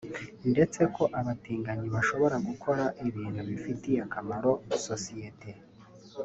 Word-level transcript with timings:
ndetse 0.51 0.81
ko 0.95 1.03
abatinganyi 1.19 1.87
bashobora 1.95 2.35
gukora 2.47 2.83
ibintu 3.07 3.41
bifitiye 3.49 3.99
akamaro 4.07 4.51
sosiyete 4.85 5.49